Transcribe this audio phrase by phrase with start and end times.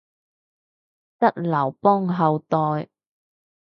[1.19, 2.89] 得劉邦後代